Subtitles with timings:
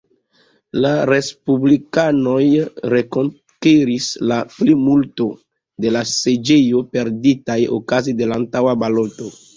[0.83, 2.45] La respublikanoj
[2.93, 5.29] rekonkeris la plimulto,
[5.85, 9.35] de la seĝoj perditaj okaze de la antaŭa baloto.